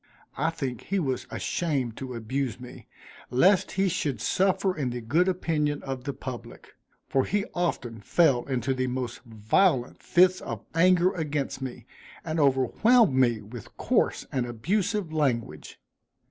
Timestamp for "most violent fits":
8.87-10.41